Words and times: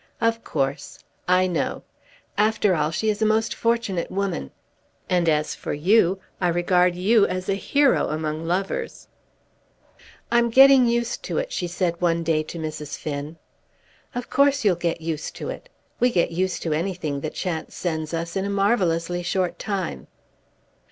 "Of 0.19 0.43
course. 0.43 0.97
I 1.27 1.45
know. 1.45 1.83
After 2.35 2.73
all 2.73 2.89
she 2.89 3.11
is 3.11 3.21
a 3.21 3.23
most 3.27 3.53
fortunate 3.53 4.09
woman. 4.09 4.49
And 5.11 5.29
as 5.29 5.53
for 5.53 5.73
you, 5.73 6.19
I 6.41 6.47
regard 6.47 6.95
you 6.95 7.27
as 7.27 7.47
a 7.47 7.53
hero 7.53 8.07
among 8.07 8.47
lovers." 8.47 9.09
"I'm 10.31 10.49
getting 10.49 10.87
used 10.87 11.21
to 11.25 11.37
it," 11.37 11.51
she 11.51 11.67
said 11.67 12.01
one 12.01 12.23
day 12.23 12.41
to 12.41 12.57
Mrs. 12.57 12.97
Finn. 12.97 13.37
"Of 14.15 14.27
course 14.27 14.65
you'll 14.65 14.73
get 14.75 15.01
used 15.01 15.35
to 15.35 15.49
it. 15.49 15.69
We 15.99 16.09
get 16.09 16.31
used 16.31 16.63
to 16.63 16.73
anything 16.73 17.21
that 17.21 17.35
chance 17.35 17.75
sends 17.75 18.11
us 18.11 18.35
in 18.35 18.43
a 18.45 18.49
marvellously 18.49 19.21
short 19.21 19.59
time." 19.59 20.07